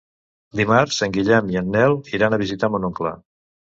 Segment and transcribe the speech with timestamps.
[0.61, 3.13] Dimarts en Guillem i en Nel aniran a visitar mon oncle.